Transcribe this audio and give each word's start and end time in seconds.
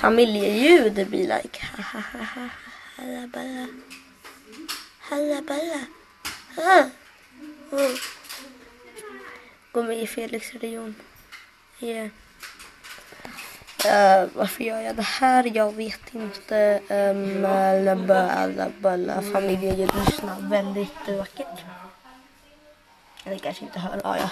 familjeljud. 0.00 0.92
Det 0.92 1.04
blir 1.04 1.26
like 1.36 1.60
Hallaballa. 2.96 3.66
Hallaballa. 5.00 5.80
Ah. 6.56 6.84
Mm. 7.72 7.96
Gå 9.72 9.82
med 9.82 9.98
i 10.02 10.06
Felix 10.06 10.52
religion. 10.52 10.94
Yeah. 11.80 12.08
Uh, 13.86 14.28
varför 14.34 14.64
gör 14.64 14.80
jag 14.80 14.96
det 14.96 15.02
här? 15.02 15.52
Jag 15.54 15.72
vet 15.72 16.14
inte. 16.14 16.80
Ehm, 16.88 17.44
um, 17.44 18.06
labba, 18.56 19.22
familjeljud 19.32 19.90
lyssnar 20.06 20.40
väldigt 20.40 21.08
vackert. 21.18 21.64
Eller 23.24 23.38
kanske 23.38 23.64
inte 23.64 23.78
hör. 23.78 24.00
Ah, 24.04 24.16
ja. 24.16 24.30